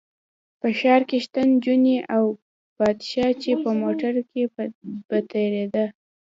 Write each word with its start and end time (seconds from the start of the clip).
په 0.59 0.67
ښار 0.79 1.01
کې 1.09 1.17
شته 1.25 1.41
نجونې 1.51 1.97
او 2.15 2.23
پادشاه 2.77 3.31
چې 3.41 3.51
په 3.63 3.69
موټر 3.81 4.13
کې 4.29 4.43
به 5.09 5.17
تېرېده. 5.31 5.85